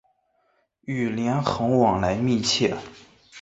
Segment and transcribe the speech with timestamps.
[0.85, 2.75] 与连横往来密切。